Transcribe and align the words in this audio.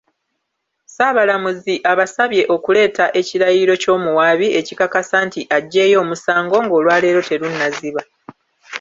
Ssaabalamuzi 0.87 1.75
abasabye 1.91 2.43
okuleeta 2.55 3.05
ekirayiro 3.19 3.73
ky’omuwaabi 3.81 4.47
ekikakasa 4.59 5.17
nti 5.27 5.41
aggyeeyo 5.57 5.97
omusango 6.03 6.55
ng’olwaleero 6.63 7.21
terunnaziba. 7.29 8.01